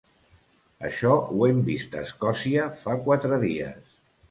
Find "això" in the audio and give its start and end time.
0.89-1.11